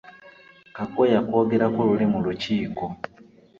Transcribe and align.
Kaggwa 0.75 1.05
yakwogerako 1.13 1.79
luli 1.87 2.05
mu 2.11 2.19
lukiiko. 2.25 2.85